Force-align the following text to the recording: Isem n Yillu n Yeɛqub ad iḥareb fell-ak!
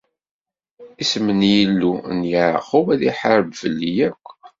Isem 1.01 1.27
n 1.39 1.41
Yillu 1.53 1.93
n 2.17 2.19
Yeɛqub 2.31 2.87
ad 2.93 3.01
iḥareb 3.09 3.51
fell-ak! 3.61 4.23